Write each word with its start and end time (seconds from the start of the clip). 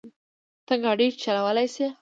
ته 0.67 0.73
ګاډی 0.83 1.07
چلولی 1.21 1.67
شې؟ 1.73 1.85